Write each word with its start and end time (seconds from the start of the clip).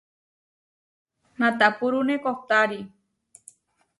Natapúrune 1.39 2.15
kohtári. 2.25 2.79